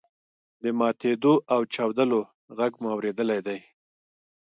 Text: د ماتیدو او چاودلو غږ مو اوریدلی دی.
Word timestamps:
د 0.63 0.65
ماتیدو 0.79 1.33
او 1.53 1.61
چاودلو 1.73 2.19
غږ 2.57 2.73
مو 2.81 2.87
اوریدلی 2.95 3.39
دی. 3.47 3.59